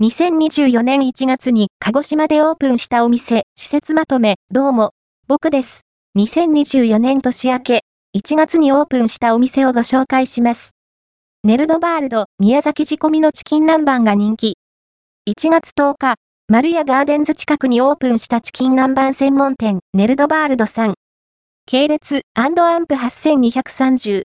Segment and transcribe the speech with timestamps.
[0.00, 4.92] 2024年1月に鹿児島でオープンしたお店、施設まとめ、どうも、
[5.26, 5.80] 僕です。
[6.16, 7.80] 2024年年明け、
[8.16, 10.76] 1月にオープンしたお店をご紹介します。
[11.42, 14.56] ネルドバールド、宮崎仕込みのチキン南蛮が人気。
[15.28, 16.14] 1月10日、
[16.46, 20.94] 丸屋ガーデンズ近くにオープンしたチキン南蛮専門店、ネルドバールドさん。
[21.66, 24.16] 系列アンプ8230